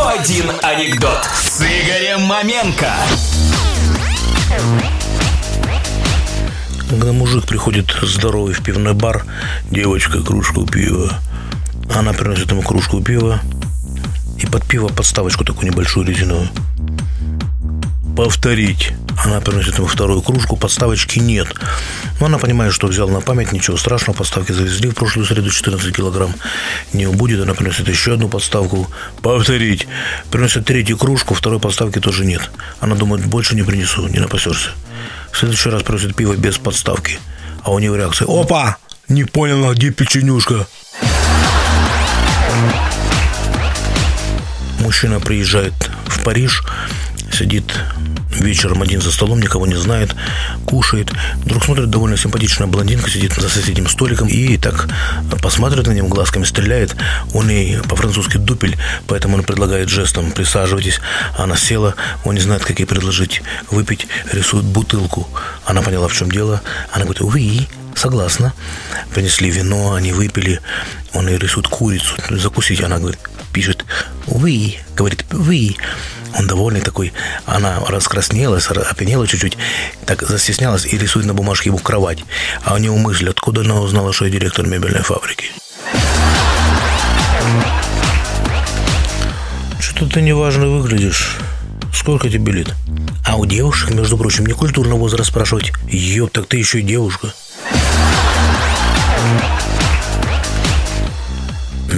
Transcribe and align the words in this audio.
101 0.00 0.50
анекдот 0.62 1.28
с 1.34 1.60
Игорем 1.60 2.22
Маменко. 2.22 2.90
Когда 6.88 7.12
мужик 7.12 7.44
приходит 7.44 7.94
здоровый 8.00 8.54
в 8.54 8.62
пивной 8.62 8.94
бар, 8.94 9.26
девочка 9.70 10.22
кружку 10.22 10.66
пива. 10.66 11.20
Она 11.94 12.14
приносит 12.14 12.50
ему 12.50 12.62
кружку 12.62 13.02
пива 13.02 13.40
и 14.38 14.46
под 14.46 14.64
пиво 14.64 14.88
подставочку 14.88 15.44
такую 15.44 15.70
небольшую 15.70 16.06
резиновую. 16.06 16.48
Повторить. 18.22 18.92
Она 19.24 19.40
приносит 19.40 19.78
ему 19.78 19.86
вторую 19.86 20.20
кружку, 20.20 20.54
подставочки 20.54 21.18
нет. 21.18 21.48
Но 22.20 22.26
она 22.26 22.36
понимает, 22.36 22.74
что 22.74 22.86
взял 22.86 23.08
на 23.08 23.22
память, 23.22 23.50
ничего 23.50 23.78
страшного, 23.78 24.18
подставки 24.18 24.52
завезли 24.52 24.90
в 24.90 24.94
прошлую 24.94 25.26
среду 25.26 25.48
14 25.48 25.96
килограмм. 25.96 26.34
Не 26.92 27.06
убудет, 27.06 27.40
она 27.40 27.54
приносит 27.54 27.88
еще 27.88 28.12
одну 28.12 28.28
подставку. 28.28 28.90
Повторить. 29.22 29.88
Приносит 30.30 30.66
третью 30.66 30.98
кружку, 30.98 31.32
второй 31.32 31.60
подставки 31.60 31.98
тоже 31.98 32.26
нет. 32.26 32.50
Она 32.80 32.94
думает, 32.94 33.24
больше 33.24 33.54
не 33.54 33.62
принесу, 33.62 34.06
не 34.06 34.18
напасешься. 34.18 34.72
В 35.32 35.38
следующий 35.38 35.70
раз 35.70 35.82
приносит 35.82 36.14
пиво 36.14 36.36
без 36.36 36.58
подставки. 36.58 37.18
А 37.62 37.70
у 37.72 37.78
него 37.78 37.96
реакция. 37.96 38.28
Опа! 38.28 38.76
Не 39.08 39.24
понял, 39.24 39.72
где 39.72 39.92
печенюшка? 39.92 40.66
Мужчина 44.80 45.20
приезжает 45.20 45.72
в 46.06 46.22
Париж, 46.22 46.64
сидит 47.32 47.64
вечером 48.40 48.82
один 48.82 49.00
за 49.00 49.12
столом, 49.12 49.40
никого 49.40 49.66
не 49.66 49.76
знает, 49.76 50.14
кушает. 50.66 51.12
Вдруг 51.44 51.64
смотрит, 51.64 51.90
довольно 51.90 52.16
симпатичная 52.16 52.66
блондинка 52.66 53.10
сидит 53.10 53.34
за 53.34 53.48
соседним 53.48 53.88
столиком 53.88 54.28
и 54.28 54.56
так 54.56 54.88
посматривает 55.42 55.88
на 55.88 55.92
него, 55.92 56.08
глазками 56.08 56.44
стреляет. 56.44 56.96
Он 57.34 57.48
ей 57.48 57.78
по-французски 57.78 58.36
дупель, 58.36 58.76
поэтому 59.06 59.36
он 59.36 59.42
предлагает 59.42 59.88
жестом 59.88 60.32
«присаживайтесь». 60.32 61.00
Она 61.36 61.56
села, 61.56 61.94
он 62.24 62.34
не 62.34 62.40
знает, 62.40 62.64
как 62.64 62.78
ей 62.78 62.86
предложить 62.86 63.42
выпить, 63.70 64.06
рисует 64.32 64.64
бутылку. 64.64 65.28
Она 65.64 65.82
поняла, 65.82 66.08
в 66.08 66.12
чем 66.12 66.30
дело. 66.30 66.62
Она 66.92 67.04
говорит 67.04 67.22
«Уи, 67.22 67.68
согласна». 68.00 68.52
Принесли 69.14 69.50
вино, 69.50 69.94
они 69.94 70.12
выпили. 70.12 70.60
Он 71.12 71.28
ей 71.28 71.38
рисует 71.38 71.68
курицу, 71.68 72.16
закусить. 72.30 72.82
Она 72.82 72.98
говорит, 72.98 73.20
пишет 73.52 73.84
«вы», 74.26 74.76
говорит 74.96 75.24
«вы». 75.30 75.76
Он 76.38 76.46
довольный 76.46 76.80
такой. 76.80 77.12
Она 77.44 77.80
раскраснелась, 77.80 78.68
опьянела 78.68 79.26
чуть-чуть, 79.26 79.58
так 80.06 80.22
застеснялась 80.22 80.86
и 80.86 80.96
рисует 80.96 81.26
на 81.26 81.34
бумажке 81.34 81.70
его 81.70 81.78
кровать. 81.78 82.24
А 82.62 82.74
у 82.74 82.78
него 82.78 82.96
мысль, 82.96 83.28
откуда 83.28 83.62
она 83.62 83.80
узнала, 83.80 84.12
что 84.12 84.26
я 84.26 84.30
директор 84.30 84.66
мебельной 84.66 85.02
фабрики. 85.02 85.46
Что-то 89.80 90.14
ты 90.14 90.22
неважно 90.22 90.68
выглядишь. 90.68 91.38
Сколько 91.92 92.30
тебе 92.30 92.52
лет? 92.52 92.74
А 93.26 93.36
у 93.36 93.44
девушек, 93.44 93.90
между 93.90 94.16
прочим, 94.16 94.46
не 94.46 94.54
культурно 94.54 94.94
возраст 94.94 95.30
спрашивать. 95.30 95.72
Ёп, 95.88 96.30
так 96.30 96.46
ты 96.46 96.58
еще 96.58 96.78
и 96.78 96.82
девушка. 96.82 97.34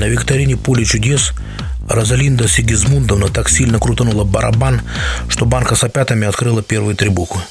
На 0.00 0.06
викторине 0.06 0.56
«Поле 0.56 0.86
чудес» 0.86 1.34
Розалинда 1.86 2.48
Сигизмундовна 2.48 3.28
так 3.28 3.50
сильно 3.50 3.78
крутанула 3.78 4.24
барабан, 4.24 4.80
что 5.28 5.44
банка 5.44 5.74
с 5.76 5.84
опятами 5.84 6.26
открыла 6.26 6.62
первые 6.62 6.96
три 6.96 7.10
буквы. 7.10 7.42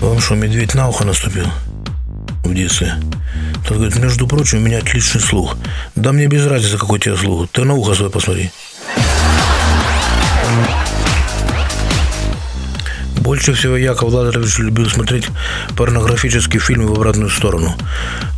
Вам 0.00 0.20
что, 0.20 0.34
медведь 0.34 0.74
на 0.74 0.90
ухо 0.90 1.06
наступил? 1.06 1.46
В 2.44 2.52
детстве. 2.52 2.96
Тот 3.66 3.78
говорит, 3.78 3.96
между 3.96 4.26
прочим, 4.26 4.58
у 4.58 4.60
меня 4.60 4.80
отличный 4.80 5.22
слух. 5.22 5.56
Да 5.96 6.12
мне 6.12 6.26
без 6.26 6.44
разницы, 6.44 6.76
какой 6.76 6.98
у 6.98 7.00
тебя 7.00 7.16
слух. 7.16 7.48
Ты 7.50 7.64
на 7.64 7.72
ухо 7.72 7.94
свое 7.94 8.10
посмотри. 8.10 8.50
Больше 13.32 13.54
всего 13.54 13.78
Яков 13.78 14.10
Владимирович 14.10 14.58
любил 14.58 14.90
смотреть 14.90 15.24
порнографические 15.74 16.60
фильмы 16.60 16.88
в 16.88 16.92
обратную 16.92 17.30
сторону. 17.30 17.74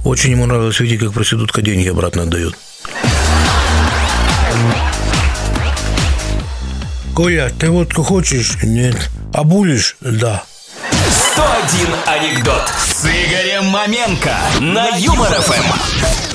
Очень 0.05 0.31
ему 0.31 0.47
нравилось 0.47 0.79
видеть, 0.79 1.01
как 1.01 1.13
проститутка 1.13 1.63
деньги 1.63 1.89
обратно 1.89 2.23
отдает. 2.23 2.55
Коля, 7.13 7.53
ты 7.59 7.71
водку 7.71 8.05
хочешь? 8.05 8.63
Нет. 8.63 9.11
А 9.33 9.43
будешь? 9.43 9.97
Да. 10.01 10.45
101 11.33 11.89
анекдот 12.07 12.63
с 12.79 13.05
Игорем 13.05 13.65
Маменко 13.65 14.37
на 14.61 14.97
Юмор 14.97 15.33
ФМ. 15.33 16.34